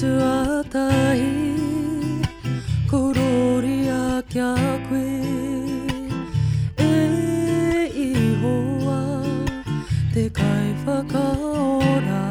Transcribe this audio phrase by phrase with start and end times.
[0.00, 1.32] tuatahi
[2.90, 4.54] Korori a kia
[4.88, 5.08] koe.
[6.78, 6.92] E
[8.06, 9.02] ihoa
[10.14, 12.24] te kaiwhakaora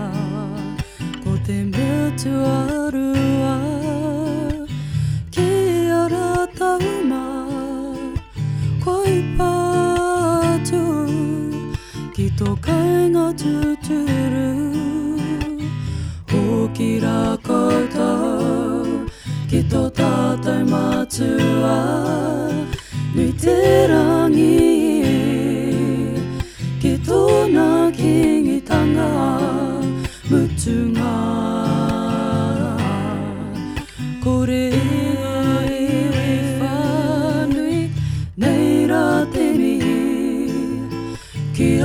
[1.24, 2.69] Ko te mea tuatahi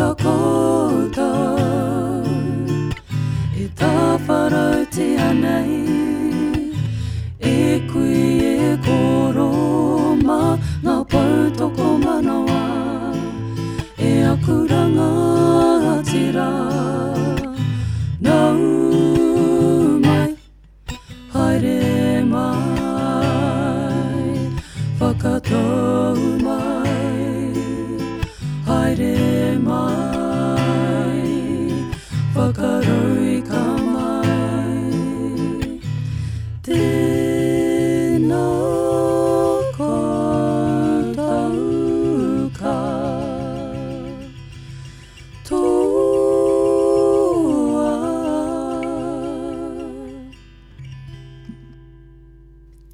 [0.04, 0.43] Ki a koutou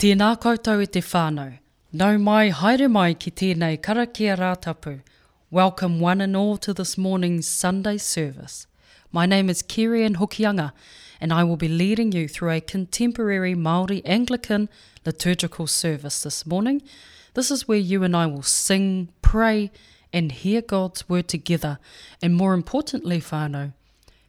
[0.01, 1.59] Tēnā koutou i te whānau.
[1.93, 5.03] Nau mai, haere mai ki tēnei karakia rātapu.
[5.51, 8.67] Welcome one and all to this morning's Sunday service.
[9.13, 10.73] My name is Kirian Hokianga,
[11.21, 14.71] and I will be leading you through a contemporary Māori Anglican
[15.05, 16.81] liturgical service this morning.
[17.35, 19.71] This is where you and I will sing, pray,
[20.15, 21.79] and hear God's word together.
[22.23, 23.75] And more importantly, whānau,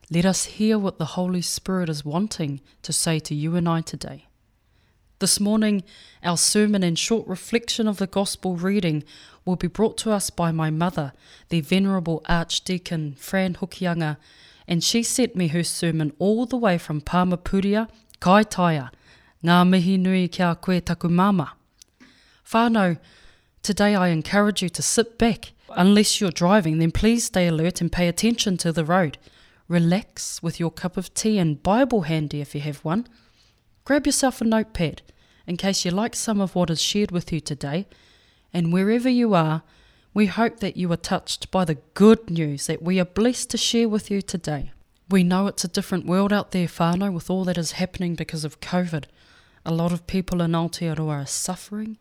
[0.09, 3.79] let us hear what the Holy Spirit is wanting to say to you and I
[3.79, 4.25] today.
[5.21, 5.83] This morning,
[6.23, 9.03] our sermon and short reflection of the Gospel reading
[9.45, 11.13] will be brought to us by my mother,
[11.49, 14.17] the Venerable Archdeacon Fran Hokianga,
[14.67, 17.87] and she sent me her sermon all the way from Pāmapuria,
[18.19, 18.89] Kaitaia,
[19.43, 21.53] ngā mihi nui kia koe taku mama.
[22.51, 22.97] Whānau,
[23.61, 25.51] today I encourage you to sit back.
[25.69, 29.19] Unless you're driving, then please stay alert and pay attention to the road.
[29.67, 33.05] Relax with your cup of tea and Bible handy if you have one.
[33.83, 35.01] Grab yourself a notepad
[35.47, 37.87] in case you like some of what is shared with you today.
[38.53, 39.63] And wherever you are,
[40.13, 43.57] we hope that you are touched by the good news that we are blessed to
[43.57, 44.71] share with you today.
[45.09, 48.45] We know it's a different world out there, whānau, with all that is happening because
[48.45, 49.05] of COVID.
[49.65, 51.97] A lot of people in Aotearoa are suffering,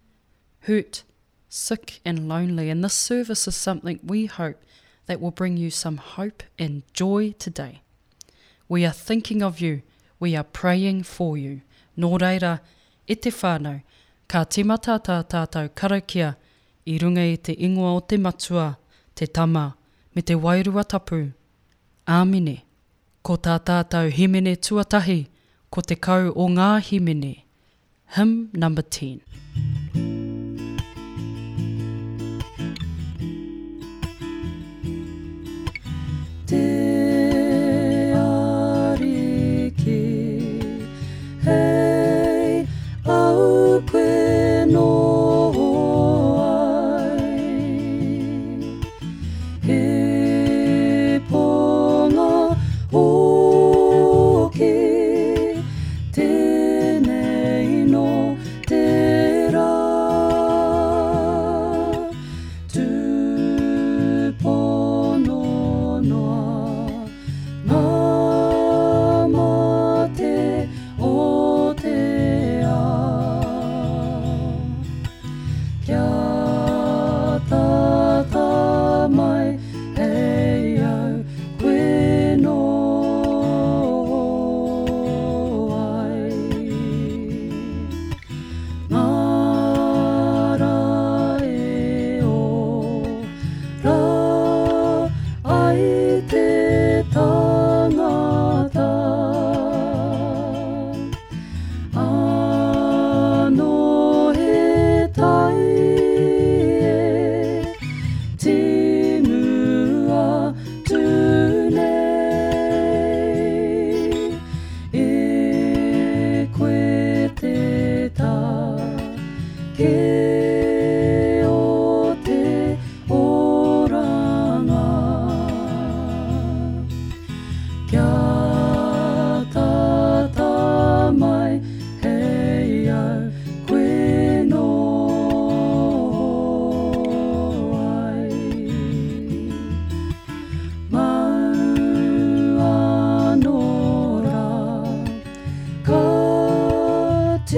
[0.60, 1.02] hurt,
[1.48, 4.62] sick, and lonely, and this service is something we hope
[5.06, 7.82] that will bring you some hope and joy today.
[8.68, 9.82] We are thinking of you.
[10.20, 11.62] We are praying for you.
[12.00, 12.52] Nō reira,
[13.06, 13.80] e te whānau,
[14.30, 16.30] ka timata tā tātou karakia
[16.86, 18.68] i runga i te ingoa o te matua,
[19.14, 19.66] te tama,
[20.14, 21.20] me te wairua tapu.
[22.06, 22.56] Āmine,
[23.22, 25.20] ko tā tātou himene tuatahi,
[25.70, 27.34] ko te kau o ngā himene.
[28.16, 29.20] Hymn number 10.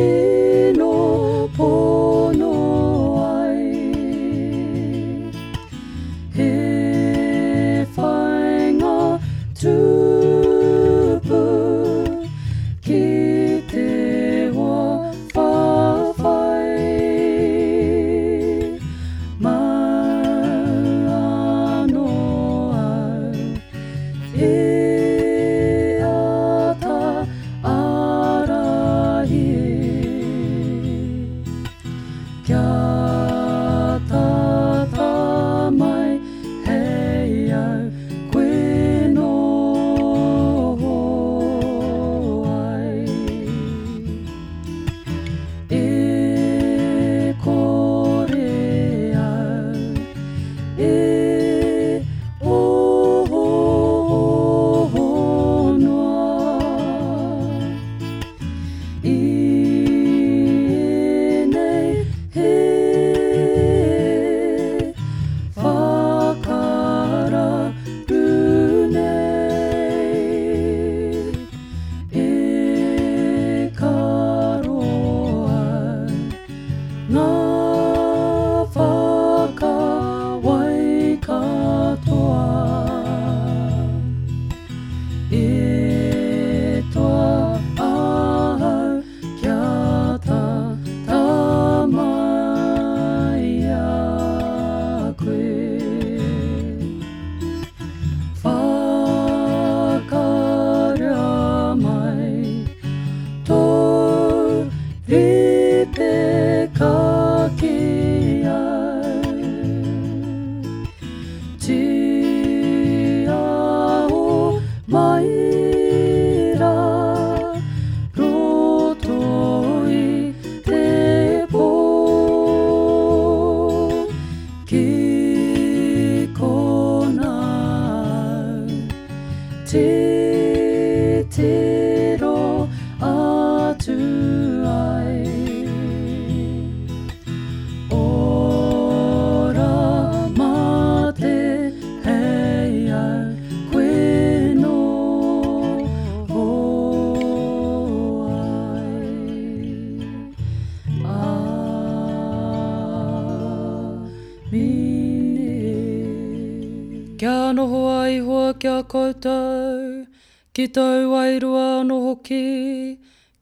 [0.02, 0.41] Tino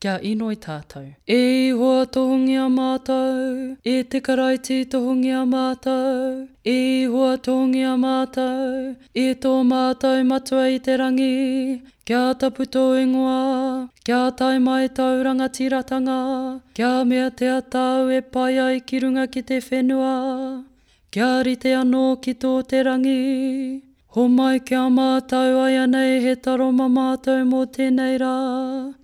[0.00, 1.14] hoki, kia inoi tātou.
[1.26, 7.96] E hoa tohungi a mātou, e te karaiti tohungi a mātou, e hoa tohungi a
[7.96, 14.88] mātou, e tō mātou matua i te rangi, kia tapu tō ingoa, kia tai mai
[14.88, 20.64] tau rangatiratanga, kia mea te atau e pai ai ki runga ki te whenua,
[21.10, 26.64] kia rite anō ki tō te rangi, Ho mai kia mātou ai anei he taro
[26.74, 28.30] ma mātou mō tēnei rā.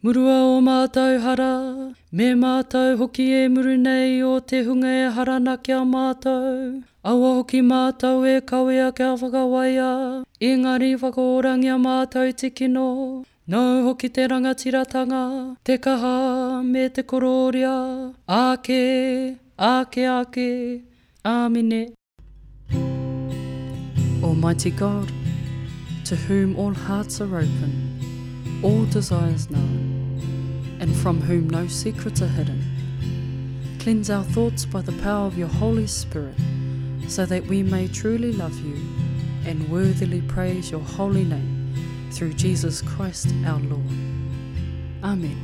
[0.03, 1.51] Murua o mātou hara,
[2.11, 6.83] me mātou hoki e muru nei o te hunga e harana kia mātou.
[7.05, 9.91] Awa hoki mātou e kawea kia whakawaia,
[10.41, 12.89] engari whakaorangi a mātou te kino.
[13.47, 15.23] Nau hoki te rangatiratanga,
[15.63, 17.77] te kaha me te kororia,
[18.27, 20.51] ake, ake, ake,
[21.23, 21.95] āmine.
[24.27, 25.13] Almighty God,
[26.05, 32.27] to whom all hearts are open, all desires known, and from whom no secrets are
[32.27, 32.61] hidden,
[33.79, 36.35] cleanse our thoughts by the power of your Holy Spirit,
[37.07, 38.77] so that we may truly love you
[39.45, 43.87] and worthily praise your holy name through Jesus Christ our Lord.
[45.05, 45.41] Amen.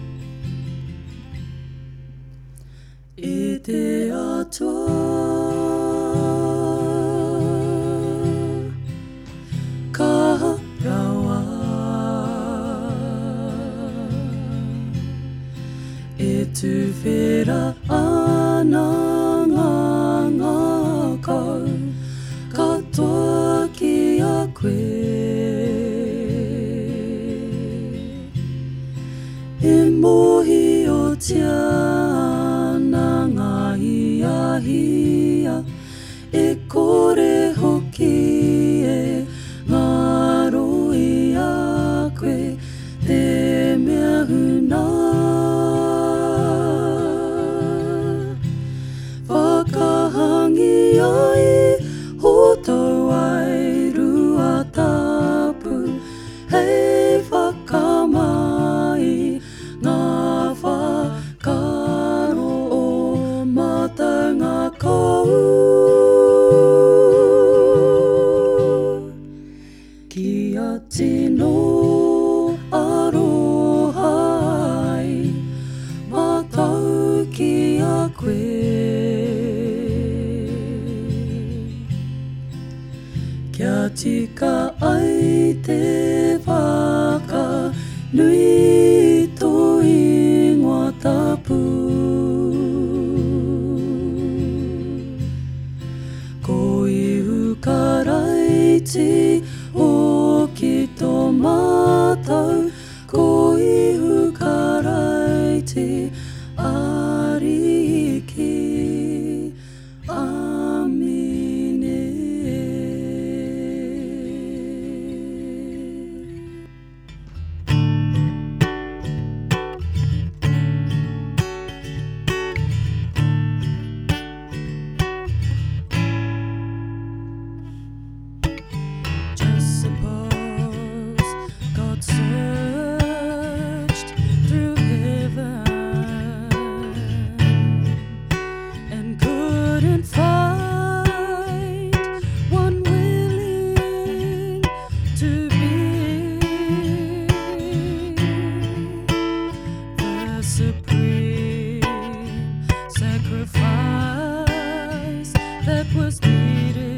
[156.43, 156.92] Was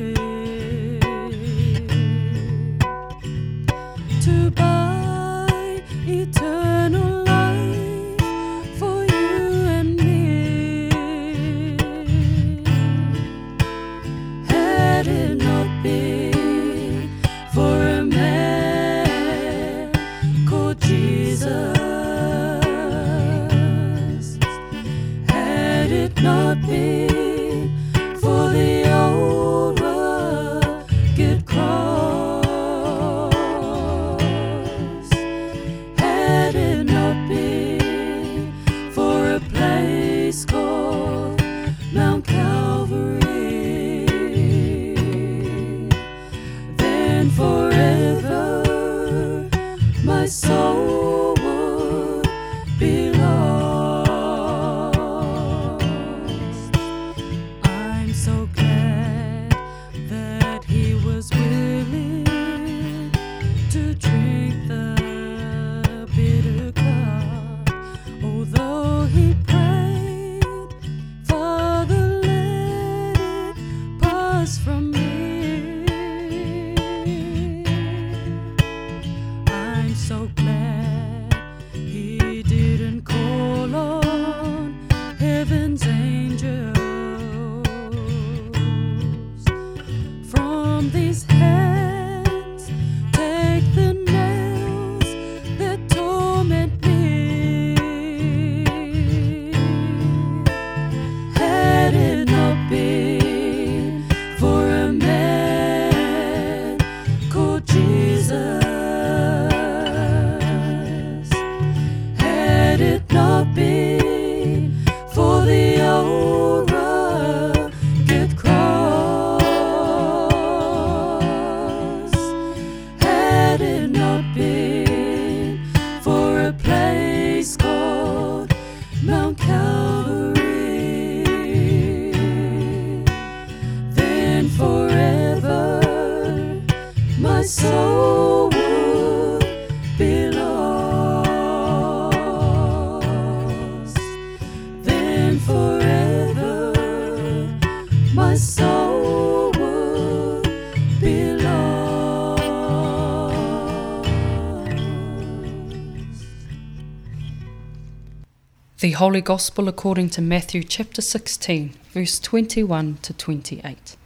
[158.95, 163.97] Holy Gospel according to Matthew chapter 16, verse 21 to 28.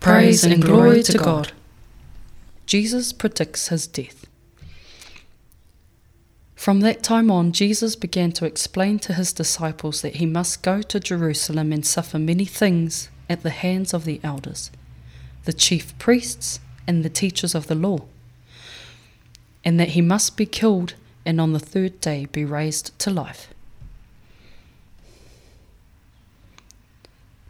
[0.00, 1.52] Praise and glory to God.
[2.66, 4.26] Jesus predicts his death.
[6.56, 10.82] From that time on, Jesus began to explain to his disciples that he must go
[10.82, 14.70] to Jerusalem and suffer many things at the hands of the elders,
[15.44, 18.00] the chief priests, and the teachers of the law,
[19.64, 23.53] and that he must be killed and on the third day be raised to life.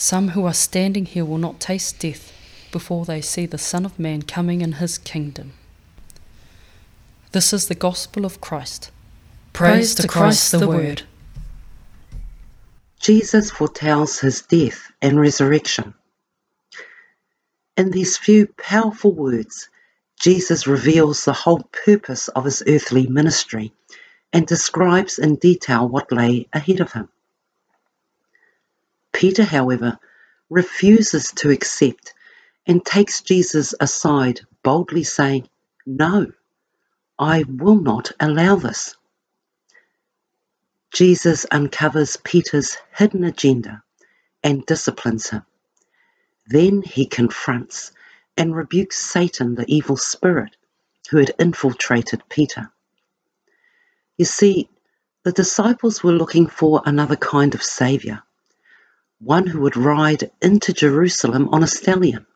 [0.00, 2.32] some who are standing here will not taste death
[2.70, 5.54] before they see the Son of Man coming in his kingdom.
[7.32, 8.92] This is the gospel of Christ.
[9.52, 11.02] Praise, to Christ, the Word.
[13.00, 15.94] Jesus foretells his death and resurrection.
[17.76, 19.68] In these few powerful words,
[20.20, 23.72] Jesus reveals the whole purpose of his earthly ministry
[24.32, 27.08] and describes in detail what lay ahead of him.
[29.18, 29.98] Peter, however,
[30.48, 32.14] refuses to accept
[32.68, 35.48] and takes Jesus aside, boldly saying,
[35.84, 36.30] No,
[37.18, 38.94] I will not allow this.
[40.94, 43.82] Jesus uncovers Peter's hidden agenda
[44.44, 45.42] and disciplines him.
[46.46, 47.90] Then he confronts
[48.36, 50.54] and rebukes Satan, the evil spirit
[51.10, 52.70] who had infiltrated Peter.
[54.16, 54.70] You see,
[55.24, 58.22] the disciples were looking for another kind of Saviour,
[59.20, 62.26] one who would ride into Jerusalem on a stallion,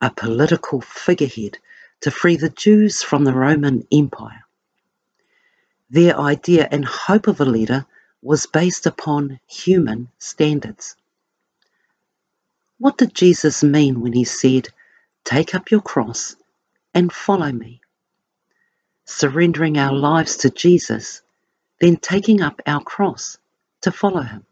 [0.00, 1.58] a political figurehead
[2.02, 4.44] to free the Jews from the Roman Empire.
[5.90, 7.86] Their idea and hope of a leader
[8.22, 10.96] was based upon human standards.
[12.78, 14.68] What did Jesus mean when he said,
[15.24, 16.36] Take up your cross
[16.92, 17.80] and follow me?
[19.04, 21.22] Surrendering our lives to Jesus,
[21.80, 23.38] then taking up our cross
[23.82, 24.44] to follow him.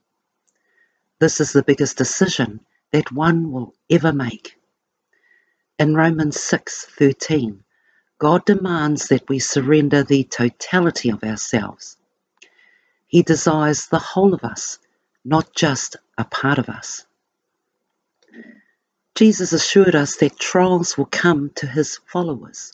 [1.23, 2.59] This is the biggest decision
[2.91, 4.59] that one will ever make.
[5.79, 7.63] In Romans 6:13,
[8.19, 11.97] God demands that we surrender the totality of ourselves.
[13.07, 14.81] He desires the whole of us,
[15.25, 17.07] not just a part of us.
[19.15, 22.73] Jesus assured us that trials will come to his followers.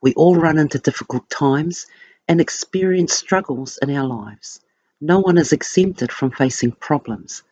[0.00, 1.86] We all run into difficult times
[2.26, 4.62] and experience struggles in our lives.
[5.00, 7.42] No one is exempted from facing problems.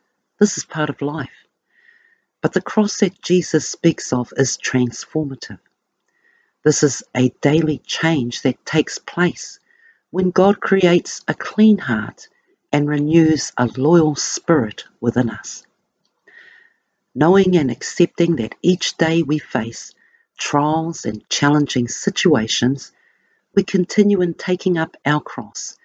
[0.40, 1.46] This is part of life.
[2.40, 5.58] But the cross that Jesus speaks of is transformative.
[6.62, 9.60] This is a daily change that takes place
[10.10, 12.28] when God creates a clean heart
[12.72, 15.66] and renews a loyal spirit within us.
[17.14, 19.92] Knowing and accepting that each day we face
[20.38, 22.90] trials and challenging situations,
[23.54, 25.76] we continue in taking up our cross,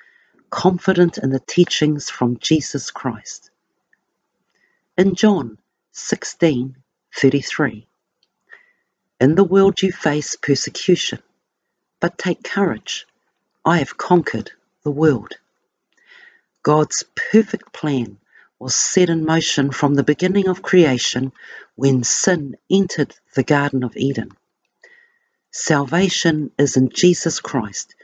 [0.49, 3.51] confident in the teachings from Jesus Christ.
[4.97, 5.57] In John
[5.93, 7.85] 16:33
[9.19, 11.19] in the world you face persecution,
[11.99, 13.05] but take courage.
[13.65, 14.51] I have conquered
[14.83, 15.33] the world.
[16.63, 18.17] God's perfect plan
[18.59, 21.33] was set in motion from the beginning of creation
[21.75, 24.31] when sin entered the Garden of Eden.
[25.51, 27.95] Salvation is in Jesus Christ,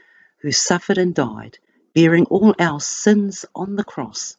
[0.42, 1.58] who suffered and died,
[1.96, 4.36] bearing all our sins on the cross.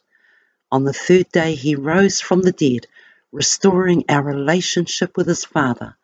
[0.72, 2.88] On the third day, he rose from the dead,
[3.34, 5.98] restoring our relationship with his Father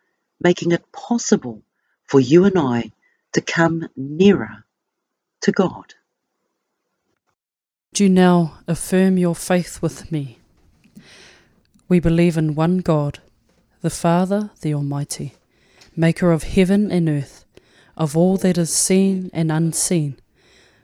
[0.44, 1.63] making it possible
[2.04, 2.92] for you and I
[3.32, 4.66] to come nearer
[5.42, 5.96] to God.
[7.94, 10.39] Do now affirm your faith with me?
[11.88, 13.20] We believe in one God,
[13.82, 15.34] the Father, the Almighty,
[15.96, 17.46] maker of heaven and earth,
[17.96, 20.18] of all that is seen and unseen.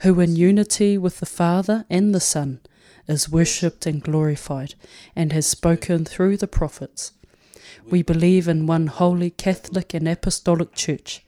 [0.00, 2.60] who in unity with the Father and the Son
[3.06, 4.74] is worshipped and glorified,
[5.16, 7.12] and has spoken through the prophets.
[7.90, 11.24] We believe in one holy Catholic and Apostolic Church.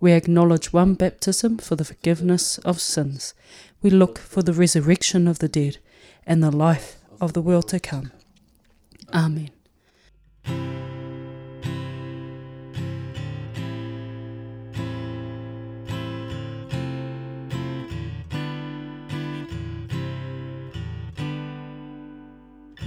[0.00, 3.34] We acknowledge one baptism for the forgiveness of sins.
[3.82, 5.78] We look for the resurrection of the dead
[6.26, 8.10] and the life of the world to come.
[9.14, 9.50] Amen.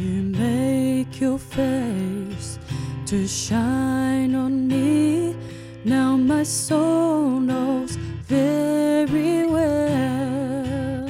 [0.05, 2.59] You make your face
[3.07, 5.35] to shine on me.
[5.83, 7.95] Now my soul knows
[8.27, 11.09] very well.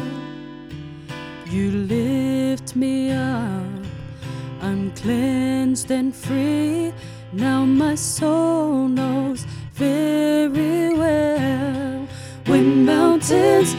[1.48, 3.84] You lift me up,
[4.62, 6.94] I'm cleansed and free.
[7.34, 12.08] Now my soul knows very well.
[12.46, 13.76] When mountains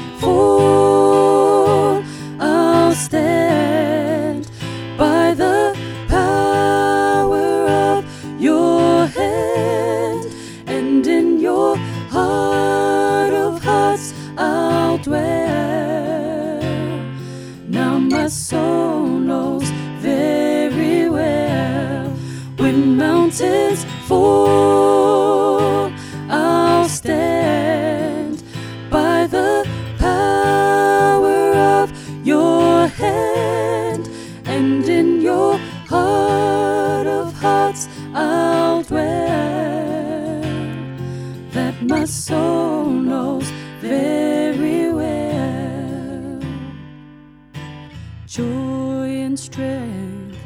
[49.37, 50.39] strength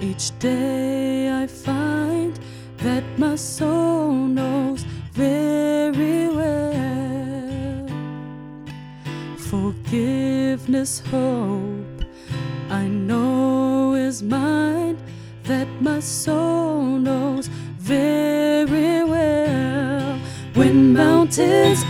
[0.00, 2.38] each day I find
[2.78, 7.86] that my soul knows very well.
[9.38, 12.04] Forgiveness, hope,
[12.68, 14.98] I know is mine,
[15.44, 17.46] that my soul knows
[17.78, 20.18] very well.
[20.54, 21.84] When mountains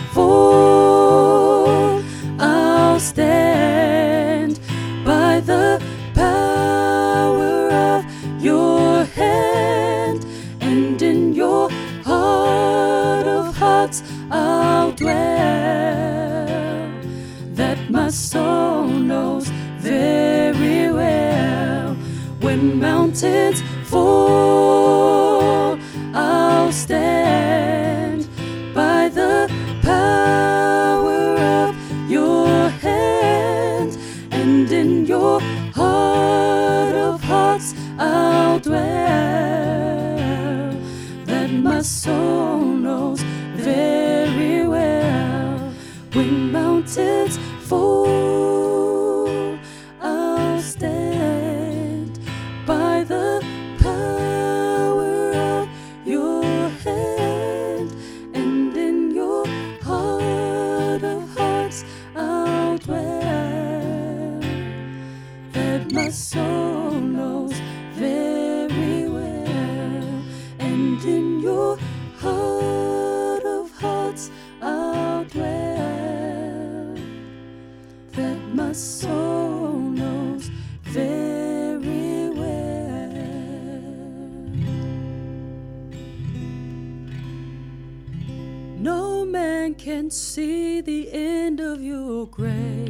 [42.06, 42.45] my
[88.78, 92.85] No man can see the end of your grace.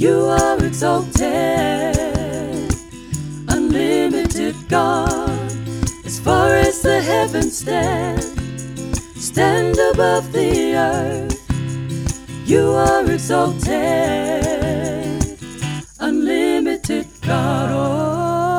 [0.00, 1.94] You are exalted,
[3.48, 5.52] unlimited God.
[6.06, 8.22] As far as the heavens stand,
[9.14, 11.36] stand above the earth.
[12.46, 13.68] You are exalted,
[16.00, 17.70] unlimited God.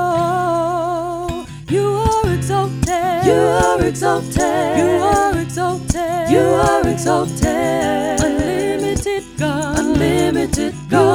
[0.04, 3.26] Oh, you are exalted.
[3.26, 4.78] You are exalted.
[4.78, 6.30] You are exalted.
[6.30, 8.22] You are exalted.
[8.22, 9.80] Unlimited God.
[9.80, 11.11] Unlimited God.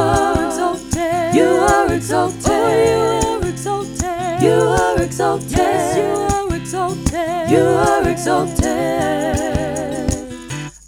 [2.17, 2.51] You are exalted.
[2.81, 2.97] You
[3.29, 4.43] are exalted.
[4.43, 5.51] You are exalted.
[5.51, 6.03] Yes, you
[6.35, 7.51] are exalted.
[7.51, 8.67] You are exalted.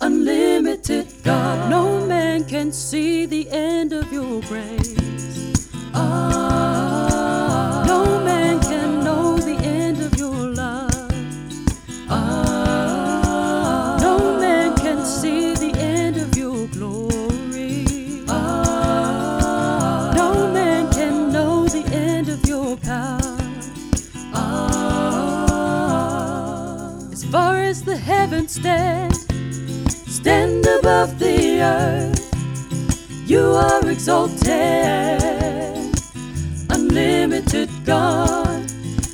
[0.00, 1.68] Unlimited God.
[1.68, 5.68] No man can see the end of your grace.
[5.92, 6.77] Ah,
[28.48, 29.14] stand,
[30.08, 32.24] stand above the earth.
[33.26, 35.20] You are exalted,
[36.70, 38.64] unlimited God,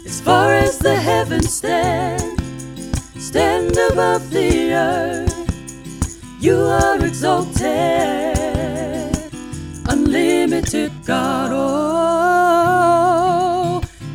[0.06, 2.40] as far as the heavens stand,
[3.18, 5.34] stand above the earth.
[6.40, 7.64] You are exalted,
[9.88, 11.50] unlimited God.
[11.52, 12.74] Oh,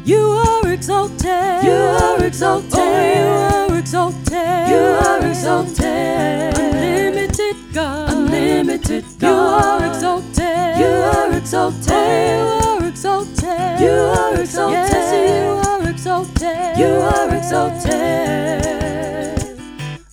[0.06, 1.64] you are exalted.
[1.64, 2.74] You are exalted.
[2.74, 3.59] Oh, you are
[4.00, 4.70] exalted.
[4.70, 6.58] You are exalted.
[6.58, 8.14] Unlimited God.
[8.14, 9.30] Unlimited God.
[9.30, 10.78] You are exalted.
[10.80, 11.92] You are exalted.
[11.92, 13.80] Oh, you are exalted.
[13.82, 14.74] You are exalted.
[14.74, 16.78] Yes, you are exalted.
[16.78, 17.90] You are exalted.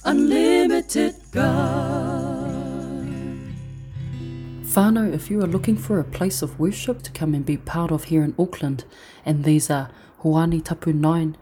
[0.05, 1.85] Unlimited God.
[4.65, 7.91] Whānau, if you are looking for a place of worship to come and be part
[7.91, 8.85] of here in Auckland,
[9.25, 9.89] and these are
[10.23, 11.37] Hoani Tapu 9,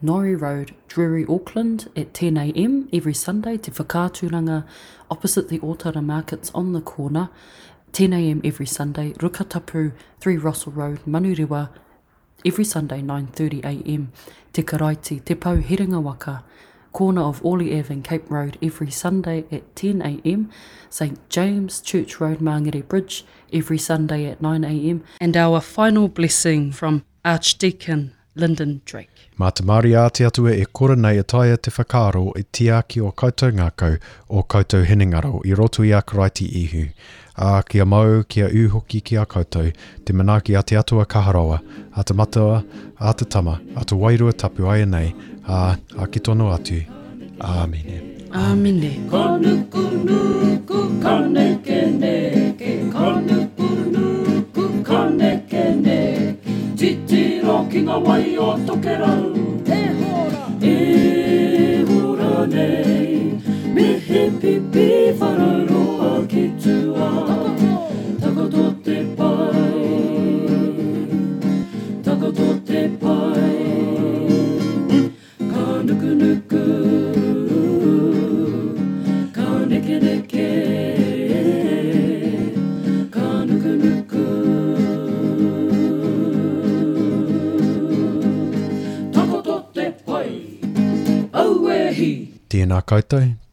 [0.00, 4.64] Nori Road, Drury, Auckland, at 10am every Sunday te whakāturanga
[5.10, 7.30] opposite the Otara Markets on the corner,
[7.92, 11.70] 10am every Sunday, Rukatapu, 3 Russell Road, Manurewa,
[12.46, 14.06] every Sunday 9.30am,
[14.52, 16.44] Te Karaiti, Te Pau Heringa Waka,
[16.92, 20.48] corner of Orley Ave and Cape Road every Sunday at 10am,
[20.88, 27.04] St James Church Road, Mangere Bridge every Sunday at 9am, and our final blessing from
[27.24, 29.28] Archdeacon Lyndon Drake.
[29.38, 33.02] Mā te Māori a te atua e kora nei a taia te whakaro i tiaki
[33.02, 33.96] o koutou ngākau
[34.28, 36.84] o koutou hinengaro i roto i a karaiti ihu.
[37.38, 39.72] A kia mau, kia uhoki ki a koutou,
[40.04, 41.60] te manaki a te atua kaharoa,
[41.94, 42.62] a te matua,
[42.98, 45.14] a te tama, a te wairua tapu ai nei,
[45.46, 46.82] a, a ki tono atu.
[47.38, 48.02] Āmine.
[48.34, 48.90] Āmine.
[49.10, 55.37] Kanukunuku kaneke neke Kanukunuku kaneke neke
[58.02, 59.37] わいを溶けろ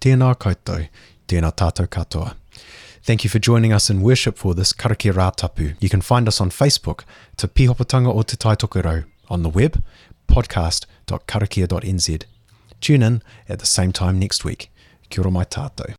[0.05, 0.85] tēnā koutou,
[1.27, 2.35] tēnā tātou katoa.
[3.05, 5.73] Thank you for joining us in worship for this Karakia Rā Tapu.
[5.79, 7.03] You can find us on Facebook,
[7.37, 9.83] Te Pihopatanga o Te Taitokerau, on the web,
[10.27, 12.23] podcast.karakia.nz.
[12.81, 14.71] Tune in at the same time next week.
[15.09, 15.95] Kia ora mai tātou.